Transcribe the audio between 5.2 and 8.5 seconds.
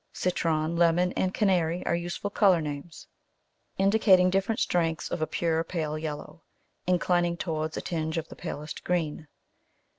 pure pale yellow, inclining towards a tinge of the